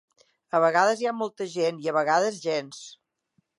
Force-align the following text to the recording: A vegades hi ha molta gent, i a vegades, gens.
A 0.59 0.61
vegades 0.63 1.03
hi 1.03 1.09
ha 1.09 1.13
molta 1.17 1.47
gent, 1.57 1.83
i 1.85 1.91
a 1.91 1.95
vegades, 1.99 2.43
gens. 2.49 2.83